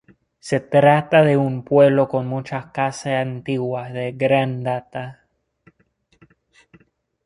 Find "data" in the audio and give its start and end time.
4.63-5.27